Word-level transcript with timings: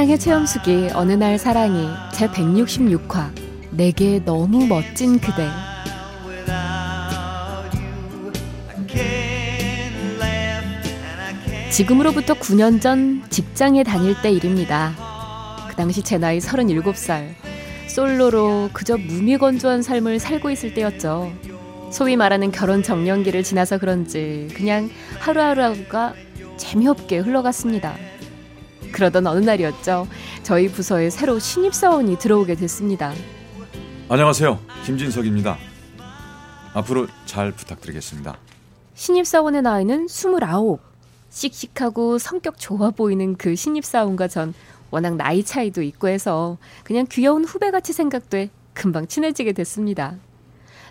사랑의 0.00 0.18
체험수기 0.18 0.88
어느 0.94 1.12
날 1.12 1.36
사랑이 1.36 1.86
제 2.14 2.26
166화 2.26 3.30
내게 3.70 4.18
너무 4.24 4.66
멋진 4.66 5.20
그대 5.20 5.46
지금으로부터 11.70 12.32
9년 12.32 12.80
전 12.80 13.22
직장에 13.28 13.82
다닐 13.82 14.14
때 14.22 14.30
일입니다. 14.30 14.94
그 15.68 15.76
당시 15.76 16.02
제 16.02 16.16
나이 16.16 16.38
37살. 16.38 17.34
솔로로 17.86 18.70
그저 18.72 18.96
무미건조한 18.96 19.82
삶을 19.82 20.18
살고 20.18 20.48
있을 20.48 20.72
때였죠. 20.72 21.30
소위 21.92 22.16
말하는 22.16 22.50
결혼 22.52 22.82
정년기를 22.82 23.42
지나서 23.42 23.76
그런지 23.76 24.48
그냥 24.54 24.88
하루하루가 25.18 26.14
재미없게 26.56 27.18
흘러갔습니다. 27.18 28.09
그러던 28.92 29.26
어느 29.26 29.44
날이었죠. 29.44 30.06
저희 30.42 30.68
부서에 30.68 31.10
새로 31.10 31.38
신입사원이 31.38 32.18
들어오게 32.18 32.54
됐습니다. 32.56 33.12
안녕하세요. 34.08 34.58
김진석입니다. 34.84 35.56
앞으로 36.74 37.06
잘 37.26 37.52
부탁드리겠습니다. 37.52 38.36
신입사원의 38.94 39.62
나이는 39.62 40.06
29. 40.06 40.78
씩씩하고 41.30 42.18
성격 42.18 42.58
좋아 42.58 42.90
보이는 42.90 43.36
그 43.36 43.54
신입사원과 43.54 44.28
전 44.28 44.52
워낙 44.90 45.16
나이 45.16 45.44
차이도 45.44 45.82
있고 45.82 46.08
해서 46.08 46.58
그냥 46.84 47.06
귀여운 47.08 47.44
후배같이 47.44 47.92
생각돼 47.92 48.50
금방 48.74 49.06
친해지게 49.06 49.52
됐습니다. 49.52 50.16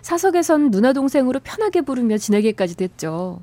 사석에선 0.02 0.70
누나 0.70 0.92
동생으로 0.92 1.40
편하게 1.40 1.82
부르며 1.82 2.16
지내기까지 2.16 2.76
됐죠. 2.76 3.42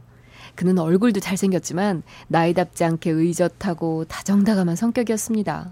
그는 0.57 0.79
얼굴도 0.79 1.19
잘생겼지만 1.19 2.01
나이답지 2.29 2.83
않게 2.83 3.11
의젓하고 3.11 4.05
다정다감한 4.05 4.75
성격이었습니다. 4.75 5.71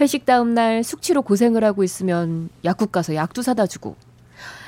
회식 0.00 0.26
다음 0.26 0.54
날 0.54 0.82
숙취로 0.82 1.22
고생을 1.22 1.62
하고 1.62 1.84
있으면 1.84 2.50
약국 2.64 2.90
가서 2.90 3.14
약도 3.14 3.42
사다 3.42 3.68
주고 3.68 3.94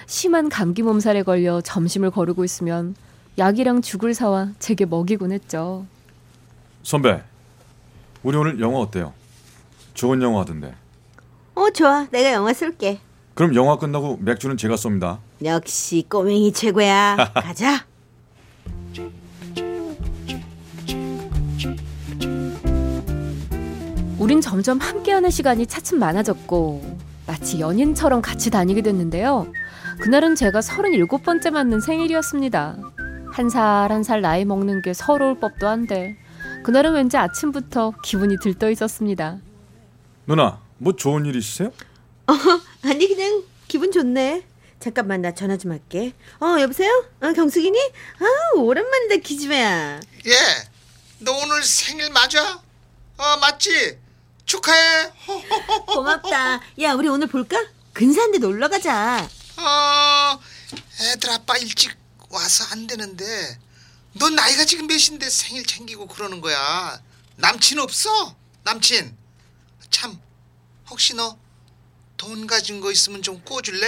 심한 0.07 0.49
감기 0.49 0.83
몸살에 0.83 1.25
걸려 1.25 1.61
점심을 1.61 2.13
거르고 2.13 2.45
있으면 2.45 2.95
약이랑 3.37 3.83
죽을 3.83 4.15
사와 4.15 4.51
제게 4.61 4.87
먹이곤 4.87 5.33
했죠. 5.33 5.85
선배, 6.85 7.21
우리 8.23 8.37
오늘 8.37 8.61
영화 8.61 8.79
어때요? 8.79 9.13
좋은 9.95 10.23
영화 10.23 10.43
하던데. 10.43 10.75
어 11.57 11.71
좋아 11.71 12.07
내가 12.13 12.33
영화 12.33 12.53
쏠게 12.53 13.01
그럼 13.35 13.57
영화 13.57 13.79
끝나고 13.79 14.19
맥주는 14.21 14.57
제가 14.57 14.77
쏩니다. 14.77 15.19
역시 15.45 16.07
꼬맹이 16.09 16.53
최고야 16.53 17.17
가자 17.35 17.85
우린 24.25 24.41
점점 24.41 24.79
함께하는 24.79 25.29
시간이 25.29 25.67
차츰 25.67 25.99
많아졌고 25.99 26.99
마치 27.27 27.61
연인처럼 27.61 28.23
같이 28.23 28.49
다니게 28.49 28.81
됐는데요. 28.81 29.53
그날은 30.01 30.35
제가 30.35 30.61
37번째 30.61 31.51
맞는 31.51 31.81
생일이었습니다. 31.83 32.79
한 33.31 33.51
살 33.51 33.91
한 33.93 34.03
살 34.03 34.23
나이 34.23 34.47
먹는 34.47 34.81
게 34.81 34.95
서러울 34.95 35.39
법도 35.41 35.69
한데 35.69 36.17
그날은 36.65 36.95
왠지 36.95 37.19
아침부터 37.19 37.93
기분이 38.03 38.37
들떠 38.43 38.71
있었습니다. 38.71 39.41
누나, 40.27 40.59
뭐 40.79 40.97
좋은 40.97 41.27
일 41.27 41.37
있으세요? 41.37 41.71
아니 42.83 43.07
그냥 43.07 43.43
기분 43.69 43.93
좋네 43.93 44.43
잠깐만 44.81 45.21
나 45.21 45.35
전화 45.35 45.59
좀 45.59 45.73
할게 45.73 46.15
어 46.41 46.57
여보세요 46.61 46.91
어 47.21 47.33
경숙이니 47.35 47.79
아 48.21 48.59
오랜만이다 48.59 49.17
기집애야 49.17 50.01
예, 50.27 50.33
너 51.19 51.33
오늘 51.33 51.63
생일 51.63 52.11
맞아? 52.11 52.55
어, 53.19 53.37
맞지? 53.43 53.99
축하해. 54.47 55.11
고맙다 55.87 56.61
야 56.83 56.93
우리 56.95 57.09
오늘 57.09 57.27
볼까 57.27 57.57
근사한데 57.93 58.39
놀러 58.39 58.69
가자 58.69 59.29
어, 59.57 60.41
애들 61.01 61.31
아빠 61.31 61.57
일찍 61.57 61.97
와서 62.29 62.65
안 62.73 62.89
되는데, 62.89 63.59
너 64.15 64.29
나이가 64.29 64.65
지금 64.65 64.89
몇인데 64.89 65.31
생일 65.31 65.65
챙기고 65.65 66.09
그러는 66.09 66.41
거야? 66.41 67.01
남친 67.37 67.79
없어? 67.79 68.35
남친? 68.65 69.17
참, 69.91 70.21
혹시 70.91 71.15
너 71.15 71.39
돈 72.17 72.47
가진 72.47 72.81
거 72.81 72.91
있으면 72.91 73.23
좀 73.23 73.41
꿔줄래? 73.45 73.87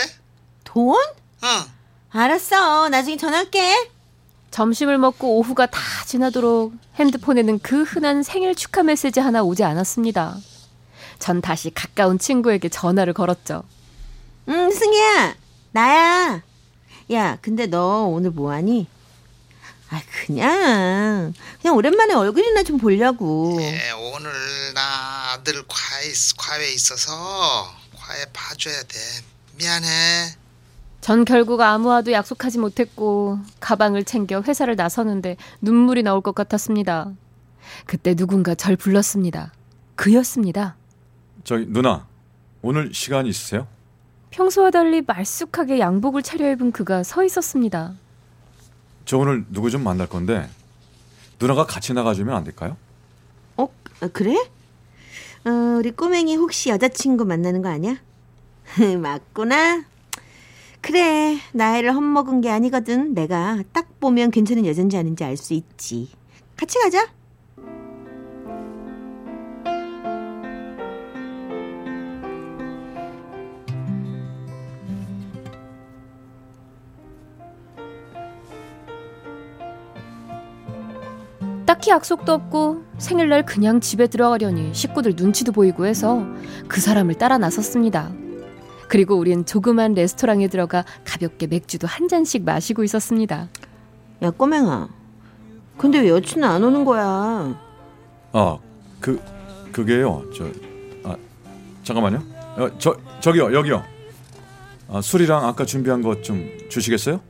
돈 0.64 0.94
어. 1.42 1.66
알았어 2.10 2.88
나중에 2.88 3.16
전화할게 3.16 3.90
점심을 4.50 4.98
먹고 4.98 5.38
오후가 5.38 5.66
다 5.66 5.80
지나도록 6.06 6.72
핸드폰에는 6.96 7.58
그 7.60 7.82
흔한 7.82 8.22
생일 8.22 8.54
축하 8.54 8.82
메시지 8.82 9.20
하나 9.20 9.42
오지 9.42 9.64
않았습니다. 9.64 10.36
전 11.18 11.40
다시 11.40 11.70
가까운 11.70 12.18
친구에게 12.18 12.68
전화를 12.68 13.12
걸었죠. 13.12 13.64
응 14.48 14.70
승희야 14.70 15.34
나야 15.72 16.42
야 17.12 17.38
근데 17.42 17.66
너 17.66 18.04
오늘 18.04 18.30
뭐하니 18.30 18.86
아 19.90 20.00
그냥 20.26 21.32
그냥 21.60 21.76
오랜만에 21.76 22.14
얼굴이나 22.14 22.62
좀 22.62 22.78
보려고 22.78 23.56
예, 23.60 23.90
오늘 23.92 24.32
나 24.74 25.32
아들 25.32 25.62
과외, 25.68 26.12
과외 26.36 26.72
있어서 26.72 27.12
과외 27.96 28.24
봐줘야 28.32 28.82
돼. 28.84 28.98
미안해. 29.54 30.34
전 31.06 31.24
결국 31.24 31.60
아무와도 31.60 32.10
약속하지 32.10 32.58
못했고 32.58 33.38
가방을 33.60 34.02
챙겨 34.02 34.42
회사를 34.42 34.74
나서는데 34.74 35.36
눈물이 35.60 36.02
나올 36.02 36.20
것 36.20 36.34
같았습니다. 36.34 37.12
그때 37.84 38.16
누군가 38.16 38.56
절 38.56 38.74
불렀습니다. 38.74 39.52
그였습니다. 39.94 40.74
저기 41.44 41.64
누나, 41.68 42.08
오늘 42.60 42.92
시간 42.92 43.24
있으세요? 43.26 43.68
평소와 44.30 44.72
달리 44.72 45.00
말쑥하게 45.00 45.78
양복을 45.78 46.24
차려입은 46.24 46.72
그가 46.72 47.04
서 47.04 47.22
있었습니다. 47.22 47.94
저 49.04 49.18
오늘 49.18 49.44
누구 49.50 49.70
좀 49.70 49.84
만날 49.84 50.08
건데 50.08 50.48
누나가 51.38 51.66
같이 51.66 51.94
나가주면 51.94 52.34
안 52.34 52.42
될까요? 52.42 52.76
어 53.56 53.68
아, 54.00 54.08
그래 54.12 54.34
어 55.44 55.50
우리 55.78 55.92
꼬맹이 55.92 56.34
혹시 56.34 56.70
여자친구 56.70 57.26
만나는 57.26 57.62
거 57.62 57.68
아니야 57.68 57.94
맞구나 59.00 59.84
그래 60.86 61.36
나이를 61.52 61.96
헛먹은 61.96 62.42
게 62.42 62.48
아니거든. 62.48 63.12
내가 63.12 63.60
딱 63.72 63.98
보면 63.98 64.30
괜찮은 64.30 64.64
여잔지 64.64 64.96
아닌지 64.96 65.24
알 65.24 65.36
수 65.36 65.52
있지. 65.52 66.08
같이 66.56 66.78
가자. 66.78 67.08
딱히 81.66 81.90
약속도 81.90 82.32
없고 82.32 82.84
생일날 82.98 83.44
그냥 83.44 83.80
집에 83.80 84.06
들어가려니 84.06 84.72
식구들 84.72 85.14
눈치도 85.16 85.50
보이고 85.50 85.84
해서 85.84 86.24
그 86.68 86.80
사람을 86.80 87.16
따라 87.16 87.38
나섰습니다. 87.38 88.12
그리고 88.88 89.16
우린 89.16 89.44
조그만 89.44 89.94
레스토랑에 89.94 90.48
들어가 90.48 90.84
가볍게 91.04 91.46
맥주도 91.46 91.86
한 91.86 92.08
잔씩 92.08 92.44
마시고 92.44 92.84
있었습니다. 92.84 93.48
야 94.22 94.30
꼬맹아 94.30 94.88
근데 95.76 96.00
왜 96.00 96.08
여친은 96.10 96.48
안 96.48 96.62
오는 96.64 96.84
거야 96.84 97.54
아, 98.32 98.58
그 99.00 99.20
그게요. 99.72 100.22
저 100.34 100.44
아, 101.04 101.16
잠깐만요. 101.84 102.22
어, 102.56 102.68
저 102.78 102.96
저기요, 103.20 103.52
여기요. 103.54 103.82
아, 104.88 105.00
술이랑 105.02 105.44
아까 105.44 105.64
준비한 105.66 106.00
것 106.02 106.22
좀 106.22 106.48
주시겠어요? 106.70 107.20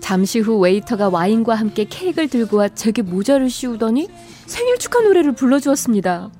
잠시 0.00 0.40
후 0.40 0.58
웨이터가 0.58 1.08
와인과 1.08 1.54
함께 1.54 1.84
케이크를 1.84 2.28
들고 2.28 2.56
와 2.58 2.68
제게 2.68 3.02
모자를 3.02 3.48
씌우더니 3.50 4.08
생일 4.46 4.78
축하 4.78 5.00
노래를 5.00 5.32
불러주었습니다. 5.32 6.30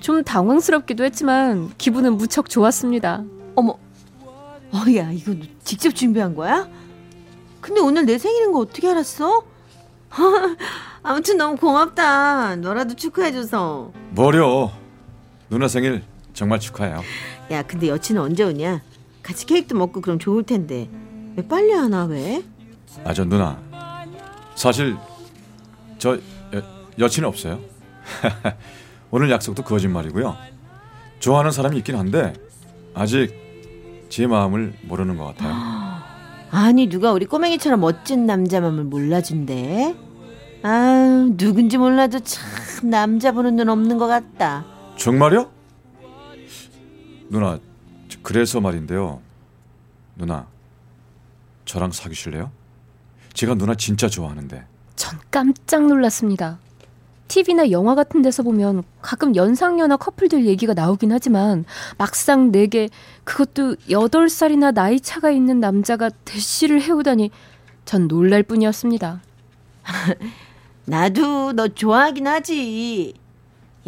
좀 0.00 0.22
당황스럽기도 0.24 1.04
했지만 1.04 1.70
기분은 1.76 2.16
무척 2.16 2.48
좋았습니다. 2.48 3.22
어머 3.56 3.74
어야 4.72 5.10
이거 5.12 5.32
너 5.34 5.44
직접 5.64 5.94
준비한 5.94 6.34
거야? 6.34 6.68
근데 7.60 7.80
오늘 7.80 8.06
내 8.06 8.18
생일인 8.18 8.52
거 8.52 8.60
어떻게 8.60 8.88
알았어? 8.88 9.44
아무튼 11.02 11.36
너무 11.36 11.56
고맙다 11.56 12.56
너라도 12.56 12.94
축하해줘서 12.94 13.92
뭐려? 14.10 14.72
누나 15.48 15.66
생일 15.68 16.02
정말 16.32 16.60
축하해요. 16.60 17.02
야, 17.50 17.62
근데 17.62 17.88
여친은 17.88 18.22
언제 18.22 18.44
오냐? 18.44 18.80
같이 19.22 19.44
케이크도 19.46 19.76
먹고 19.76 20.00
그럼 20.00 20.18
좋을 20.18 20.44
텐데. 20.44 20.88
왜 21.36 21.46
빨리 21.46 21.72
하나 21.72 22.04
왜? 22.04 22.42
아, 23.04 23.12
저 23.12 23.24
누나. 23.24 23.60
사실 24.54 24.96
저 25.98 26.16
여, 26.16 26.62
여친 26.98 27.24
없어요. 27.24 27.60
오늘 29.10 29.30
약속도 29.30 29.62
거짓말이고요. 29.64 30.36
좋아하는 31.18 31.50
사람이 31.50 31.76
있긴 31.78 31.96
한데 31.96 32.32
아직 32.94 33.34
제 34.10 34.26
마음을 34.26 34.74
모르는 34.82 35.16
것 35.16 35.24
같아요. 35.24 35.54
아니 36.52 36.88
누가 36.88 37.12
우리 37.12 37.24
꼬맹이처럼 37.26 37.80
멋진 37.80 38.26
남자 38.26 38.60
맘을 38.60 38.84
몰라준대? 38.84 39.94
아 40.62 41.28
누군지 41.36 41.78
몰라도 41.78 42.18
참 42.20 42.90
남자 42.90 43.32
보는 43.32 43.56
눈 43.56 43.68
없는 43.70 43.96
것 43.98 44.06
같다. 44.08 44.66
정말요? 44.96 45.50
누나, 47.30 47.58
저- 48.08 48.18
그래서 48.22 48.60
말인데요. 48.60 49.20
누나, 50.16 50.46
저랑 51.64 51.92
사귀실래요? 51.92 52.50
제가 53.32 53.54
누나 53.54 53.74
진짜 53.76 54.08
좋아하는데. 54.08 54.64
전 54.96 55.18
깜짝 55.30 55.86
놀랐습니다. 55.86 56.58
TV나 57.30 57.70
영화 57.70 57.94
같은 57.94 58.22
데서 58.22 58.42
보면 58.42 58.82
가끔 59.00 59.36
연상연하 59.36 59.96
커플들 59.96 60.46
얘기가 60.46 60.74
나오긴 60.74 61.12
하지만 61.12 61.64
막상 61.96 62.50
내게 62.50 62.88
그것도 63.22 63.76
8살이나 63.88 64.74
나이 64.74 64.98
차가 64.98 65.30
있는 65.30 65.60
남자가 65.60 66.10
대시를 66.24 66.82
해오다니 66.82 67.30
전 67.84 68.08
놀랄 68.08 68.42
뿐이었습니다. 68.42 69.22
나도 70.86 71.52
너 71.52 71.68
좋아하긴 71.68 72.26
하지. 72.26 73.14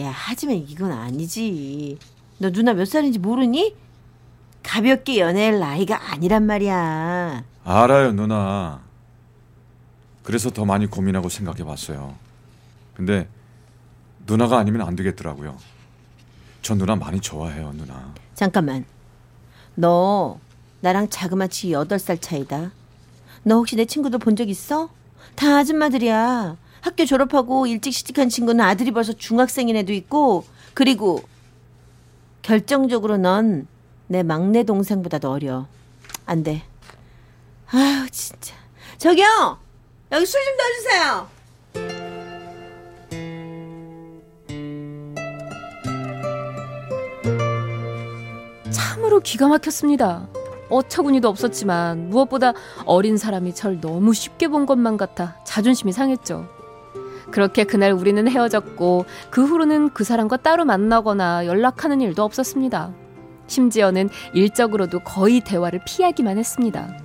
야 0.00 0.12
하지만 0.14 0.54
이건 0.54 0.92
아니지. 0.92 1.98
너 2.38 2.52
누나 2.52 2.74
몇 2.74 2.86
살인지 2.86 3.18
모르니? 3.18 3.74
가볍게 4.62 5.18
연애할 5.18 5.58
나이가 5.58 6.12
아니란 6.12 6.46
말이야. 6.46 7.42
알아요, 7.64 8.12
누나. 8.12 8.82
그래서 10.22 10.50
더 10.50 10.64
많이 10.64 10.86
고민하고 10.86 11.28
생각해 11.28 11.64
봤어요. 11.64 12.14
근데 12.94 13.28
누나가 14.26 14.58
아니면 14.58 14.82
안 14.82 14.94
되겠더라고요. 14.96 15.56
저 16.62 16.74
누나 16.74 16.94
많이 16.96 17.20
좋아해요, 17.20 17.72
누나. 17.74 18.12
잠깐만. 18.34 18.84
너 19.74 20.38
나랑 20.80 21.08
자그마치 21.08 21.68
8살 21.70 22.20
차이다. 22.20 22.72
너 23.44 23.56
혹시 23.56 23.76
내 23.76 23.84
친구들 23.84 24.18
본 24.18 24.36
적 24.36 24.48
있어? 24.48 24.90
다 25.34 25.56
아줌마들이야. 25.58 26.56
학교 26.80 27.04
졸업하고 27.04 27.66
일찍 27.66 27.92
시집한 27.92 28.28
친구는 28.28 28.64
아들이 28.64 28.90
벌써 28.90 29.12
중학생인 29.12 29.76
애도 29.76 29.92
있고 29.92 30.44
그리고 30.74 31.22
결정적으로 32.42 33.16
넌 33.18 33.66
내 34.08 34.22
막내 34.22 34.62
동생보다도 34.64 35.30
어려. 35.30 35.66
안 36.26 36.42
돼. 36.42 36.62
아유 37.70 38.06
진짜. 38.10 38.54
저기요. 38.98 39.58
여기 40.12 40.26
술 40.26 40.40
좀 40.44 40.56
더 40.56 40.62
주세요. 40.76 41.28
참으로 49.12 49.20
기가 49.20 49.48
막혔습니다. 49.48 50.26
어처구니도 50.70 51.28
없었지만 51.28 52.08
무엇보다 52.08 52.54
어린 52.86 53.18
사람이 53.18 53.54
절 53.54 53.78
너무 53.80 54.14
쉽게 54.14 54.48
본 54.48 54.64
것만 54.64 54.96
같아 54.96 55.36
자존심이 55.44 55.92
상했죠. 55.92 56.48
그렇게 57.30 57.64
그날 57.64 57.92
우리는 57.92 58.26
헤어졌고 58.26 59.04
그 59.30 59.44
후로는 59.44 59.90
그 59.90 60.04
사람과 60.04 60.38
따로 60.38 60.64
만나거나 60.64 61.46
연락하는 61.46 62.00
일도 62.00 62.22
없었습니다. 62.22 62.92
심지어는 63.48 64.08
일적으로도 64.32 65.00
거의 65.00 65.40
대화를 65.40 65.82
피하기만 65.84 66.38
했습니다. 66.38 66.96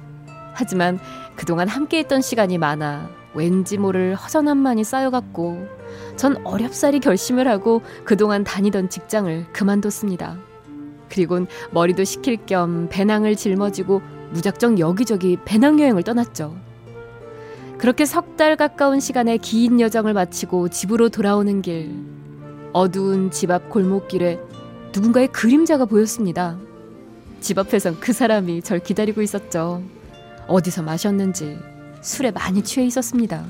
하지만 0.54 1.00
그동안 1.36 1.68
함께했던 1.68 2.22
시간이 2.22 2.58
많아 2.58 3.10
왠지 3.34 3.78
모를 3.78 4.16
허전함만이 4.16 4.86
쌓여갔고 4.86 5.68
전 6.16 6.38
어렵사리 6.46 7.02
결심을 7.02 7.50
하고 7.50 7.82
그동안 8.06 8.46
다니던 8.46 8.90
직장을 8.90 9.52
그만뒀습니다. 9.52 10.38
그리곤 11.10 11.48
머리도 11.72 12.04
식힐 12.04 12.46
겸 12.46 12.88
배낭을 12.90 13.36
짊어지고 13.36 14.02
무작정 14.32 14.80
여기저기 14.80 15.38
배낭여행을 15.46 16.04
떠났죠. 16.04 16.56
그렇게 17.78 18.06
석 18.06 18.36
달 18.38 18.56
가까운 18.56 19.00
시간의 19.00 19.40
긴 19.40 19.80
여정을 19.80 20.14
마치고 20.14 20.70
집으로 20.70 21.10
돌아오는 21.10 21.62
길. 21.62 21.92
어두운 22.74 23.32
집 23.32 23.50
앞 23.52 23.70
골목길에 23.70 24.40
누군가의 24.94 25.28
그림자가 25.30 25.86
보였습니다. 25.86 26.58
집 27.40 27.58
앞에선 27.58 28.00
그 28.00 28.14
사람이 28.14 28.62
절 28.62 28.80
기다리고 28.80 29.22
있었죠. 29.22 29.82
어디서 30.48 30.84
마셨는지 30.84 31.58
술에 32.02 32.32
많이 32.32 32.64
취해 32.64 32.86
있었습니다. 32.86 33.44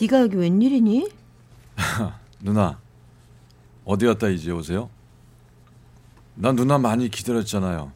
네가 0.00 0.20
여기 0.20 0.36
웬일이니? 0.36 1.08
누나, 2.40 2.78
어디 3.84 4.06
갔다 4.06 4.28
이제 4.28 4.50
오세요? 4.50 4.90
난 6.34 6.56
누나 6.56 6.78
많이 6.78 7.08
기다렸잖아요. 7.08 7.92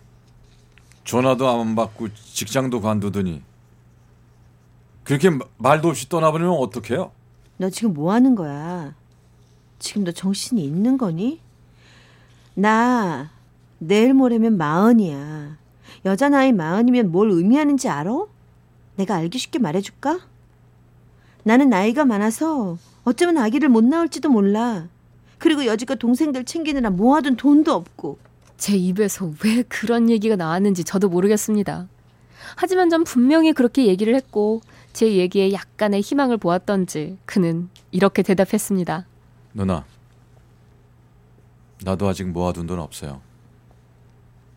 전화도 1.04 1.48
안 1.48 1.74
받고 1.74 2.08
직장도 2.14 2.80
관두더니 2.80 3.42
그렇게 5.04 5.30
마- 5.30 5.44
말도 5.56 5.88
없이 5.88 6.08
떠나버리면 6.08 6.52
어떡해요? 6.52 7.10
너 7.56 7.70
지금 7.70 7.94
뭐 7.94 8.12
하는 8.12 8.34
거야? 8.34 8.94
지금 9.78 10.04
너 10.04 10.12
정신이 10.12 10.62
있는 10.62 10.98
거니? 10.98 11.40
나 12.54 13.30
내일 13.78 14.12
모레면 14.14 14.56
마흔이야. 14.58 15.56
여자 16.04 16.28
나이 16.28 16.52
마흔이면 16.52 17.10
뭘 17.10 17.30
의미하는지 17.30 17.88
알아? 17.88 18.26
내가 18.96 19.16
알기 19.16 19.38
쉽게 19.38 19.58
말해줄까? 19.58 20.20
나는 21.44 21.70
나이가 21.70 22.04
많아서 22.04 22.76
어쩌면 23.04 23.38
아기를 23.38 23.68
못 23.68 23.82
낳을지도 23.84 24.28
몰라. 24.28 24.88
그리고 25.38 25.64
여지껏 25.66 25.98
동생들 25.98 26.44
챙기느라 26.44 26.90
모아둔 26.90 27.36
돈도 27.36 27.72
없고. 27.72 28.18
제 28.58 28.76
입에서 28.76 29.32
왜 29.44 29.62
그런 29.62 30.10
얘기가 30.10 30.36
나왔는지 30.36 30.84
저도 30.84 31.08
모르겠습니다. 31.08 31.88
하지만 32.56 32.90
전 32.90 33.04
분명히 33.04 33.52
그렇게 33.52 33.86
얘기를 33.86 34.14
했고 34.14 34.60
제 34.92 35.14
얘기에 35.14 35.52
약간의 35.52 36.00
희망을 36.00 36.36
보았던지 36.36 37.18
그는 37.24 37.68
이렇게 37.92 38.22
대답했습니다. 38.22 39.06
누나, 39.54 39.84
나도 41.84 42.08
아직 42.08 42.24
모아둔 42.28 42.66
돈 42.66 42.80
없어요. 42.80 43.20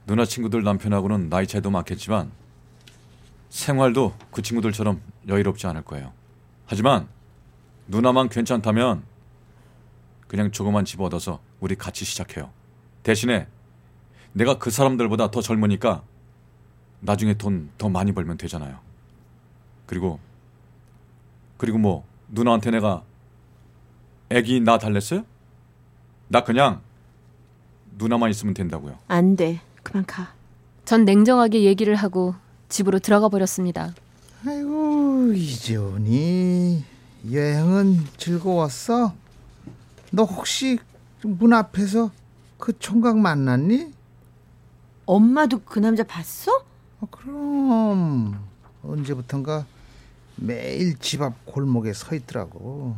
누나 0.07 0.25
친구들 0.25 0.63
남편하고는 0.63 1.29
나이 1.29 1.45
차이도 1.45 1.69
많겠지만 1.69 2.31
생활도 3.49 4.15
그 4.31 4.41
친구들처럼 4.41 4.99
여유롭지 5.27 5.67
않을 5.67 5.83
거예요. 5.83 6.11
하지만 6.65 7.07
누나만 7.87 8.29
괜찮다면 8.29 9.03
그냥 10.27 10.51
조그만 10.51 10.85
집 10.85 11.01
얻어서 11.01 11.39
우리 11.59 11.75
같이 11.75 12.03
시작해요. 12.03 12.49
대신에 13.03 13.47
내가 14.33 14.57
그 14.57 14.69
사람들보다 14.71 15.31
더 15.31 15.41
젊으니까 15.41 16.03
나중에 17.01 17.33
돈 17.35 17.71
더 17.77 17.89
많이 17.89 18.11
벌면 18.11 18.37
되잖아요. 18.37 18.77
그리고 19.85 20.19
그리고 21.57 21.77
뭐 21.77 22.03
누나한테 22.29 22.71
내가 22.71 23.03
애기 24.29 24.59
나 24.61 24.77
달랬어요? 24.77 25.25
나 26.27 26.43
그냥 26.43 26.81
누나만 27.97 28.29
있으면 28.29 28.53
된다고요. 28.53 28.97
안 29.07 29.35
돼. 29.35 29.59
그만 29.83 30.05
가. 30.05 30.33
전 30.85 31.05
냉정하게 31.05 31.63
얘기를 31.63 31.95
하고 31.95 32.35
집으로 32.69 32.99
들어가 32.99 33.27
버렸습니다. 33.29 33.93
아이고 34.45 35.33
이제 35.33 35.75
오니 35.75 36.83
여행은 37.31 38.05
즐거웠어? 38.17 39.13
너 40.11 40.23
혹시 40.23 40.79
문 41.23 41.53
앞에서 41.53 42.11
그 42.57 42.77
총각 42.79 43.17
만났니? 43.17 43.91
엄마도 45.15 45.59
그 45.65 45.79
남자 45.79 46.03
봤어? 46.03 46.63
어, 47.01 47.07
그럼 47.11 48.47
언제부턴가 48.81 49.65
매일 50.37 50.97
집 50.99 51.21
앞 51.21 51.45
골목에 51.45 51.91
서 51.91 52.15
있더라고. 52.15 52.95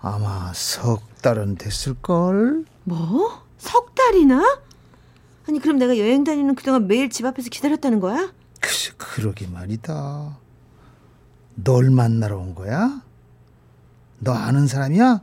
아마 0.00 0.50
석 0.54 1.20
달은 1.20 1.56
됐을걸? 1.56 2.64
뭐? 2.84 3.44
석 3.58 3.94
달이나? 3.94 4.60
아니 5.46 5.58
그럼 5.60 5.76
내가 5.76 5.98
여행 5.98 6.24
다니는 6.24 6.54
그동안 6.54 6.86
매일 6.86 7.10
집 7.10 7.26
앞에서 7.26 7.50
기다렸다는 7.50 8.00
거야? 8.00 8.32
글쎄 8.58 8.92
그러게 8.96 9.46
말이다. 9.46 10.38
널 11.56 11.90
만나러 11.90 12.38
온 12.38 12.54
거야? 12.54 13.02
너 14.20 14.32
아는 14.32 14.66
사람이야? 14.66 15.20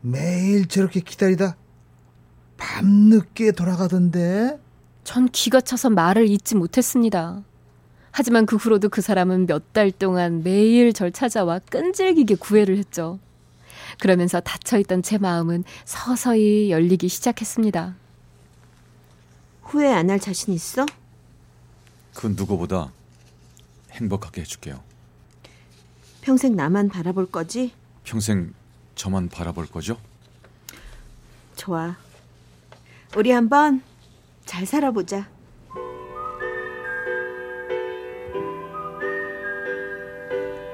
매일 0.00 0.66
저렇게 0.66 1.00
기다리다 1.00 1.56
밤늦게 2.78 3.52
돌아가던데. 3.52 4.58
전 5.04 5.28
기가 5.28 5.60
차서 5.60 5.90
말을 5.90 6.28
잇지 6.28 6.56
못했습니다. 6.56 7.42
하지만 8.10 8.46
그 8.46 8.56
후로도 8.56 8.88
그 8.88 9.00
사람은 9.00 9.46
몇 9.46 9.72
달 9.72 9.90
동안 9.92 10.42
매일 10.42 10.92
절 10.92 11.12
찾아와 11.12 11.58
끈질기게 11.60 12.36
구애를 12.36 12.76
했죠. 12.78 13.18
그러면서 14.00 14.40
닫혀있던 14.40 15.02
제 15.02 15.18
마음은 15.18 15.62
서서히 15.84 16.70
열리기 16.70 17.08
시작했습니다. 17.08 17.94
후회 19.62 19.92
안 19.92 20.10
할 20.10 20.18
자신 20.18 20.52
있어? 20.52 20.84
그 22.14 22.26
누구보다 22.28 22.90
행복하게 23.92 24.40
해줄게요. 24.40 24.80
평생 26.22 26.56
나만 26.56 26.88
바라볼 26.88 27.30
거지? 27.30 27.72
평생 28.04 28.52
저만 28.96 29.28
바라볼 29.28 29.66
거죠? 29.66 29.96
좋아. 31.56 31.96
우리 33.16 33.30
한번 33.30 33.80
잘 34.44 34.66
살아보자. 34.66 35.28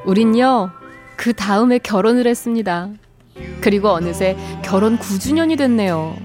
우린요, 0.06 0.70
그 1.16 1.34
다음에 1.34 1.78
결혼을 1.78 2.26
했습니다. 2.26 2.88
그리고 3.60 3.90
어느새 3.90 4.36
결혼 4.64 4.98
9주년이 4.98 5.58
됐네요. 5.58 6.16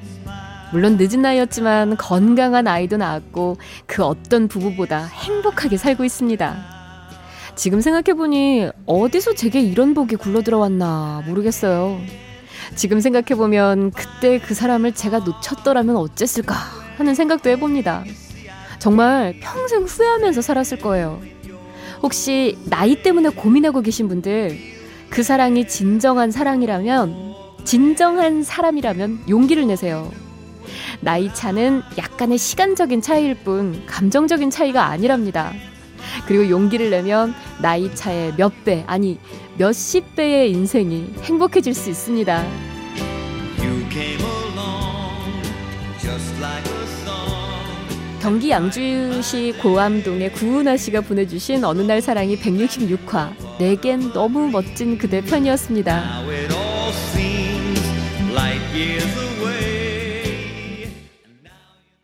물론 0.71 0.95
늦은 0.97 1.21
나이였지만 1.21 1.97
건강한 1.97 2.67
아이도 2.67 2.95
낳았고 2.95 3.57
그 3.85 4.03
어떤 4.03 4.47
부부보다 4.47 5.05
행복하게 5.05 5.75
살고 5.75 6.05
있습니다. 6.05 6.55
지금 7.55 7.81
생각해보니 7.81 8.69
어디서 8.85 9.35
제게 9.35 9.59
이런 9.59 9.93
복이 9.93 10.15
굴러 10.15 10.41
들어왔나 10.41 11.23
모르겠어요. 11.27 11.99
지금 12.73 12.99
생각해보면 12.99 13.91
그때 13.91 14.39
그 14.39 14.53
사람을 14.53 14.93
제가 14.93 15.19
놓쳤더라면 15.19 15.95
어쨌을까 15.97 16.55
하는 16.97 17.13
생각도 17.13 17.49
해봅니다. 17.51 18.03
정말 18.79 19.35
평생 19.39 19.83
후회하면서 19.83 20.41
살았을 20.41 20.79
거예요. 20.79 21.21
혹시 22.01 22.57
나이 22.65 23.01
때문에 23.01 23.29
고민하고 23.29 23.81
계신 23.81 24.07
분들 24.07 24.57
그 25.09 25.23
사랑이 25.23 25.67
진정한 25.67 26.31
사랑이라면 26.31 27.35
진정한 27.63 28.43
사람이라면 28.43 29.25
용기를 29.29 29.67
내세요. 29.67 30.11
나이 30.99 31.33
차는 31.33 31.81
약간의 31.97 32.37
시간적인 32.37 33.01
차이일 33.01 33.35
뿐 33.43 33.83
감정적인 33.85 34.49
차이가 34.49 34.85
아니랍니다. 34.85 35.53
그리고 36.27 36.49
용기를 36.49 36.89
내면 36.89 37.33
나이 37.61 37.93
차의 37.93 38.33
몇 38.37 38.51
배, 38.63 38.83
아니 38.87 39.19
몇십 39.57 40.15
배의 40.15 40.51
인생이 40.51 41.13
행복해질 41.21 41.73
수 41.73 41.89
있습니다. 41.89 42.43
You 43.57 43.89
came 43.89 44.19
along 44.19 45.43
just 45.99 46.33
like 46.41 46.69
a 46.69 46.83
song. 47.03 48.19
경기 48.21 48.49
양주시 48.49 49.53
고암동의 49.61 50.33
구은아 50.33 50.75
씨가 50.77 51.01
보내주신 51.01 51.63
어느 51.63 51.81
날 51.81 52.01
사랑이 52.01 52.37
166화 52.37 53.31
내겐 53.59 54.11
너무 54.11 54.49
멋진 54.49 54.97
그대 54.97 55.21
편이었습니다. 55.21 56.24